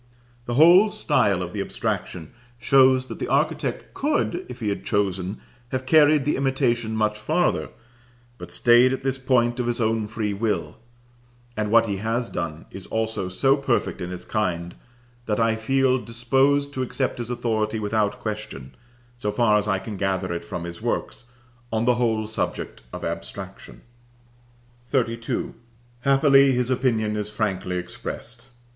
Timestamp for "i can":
19.67-19.97